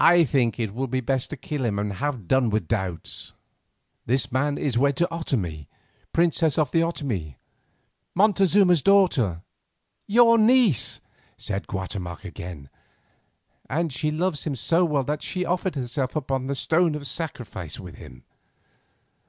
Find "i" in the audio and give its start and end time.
0.00-0.24